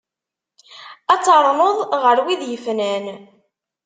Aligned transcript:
Ad 1.13 1.21
ternuḍ 1.25 1.77
ɣer 2.03 2.17
wid 2.25 2.41
yefnan. 2.51 3.05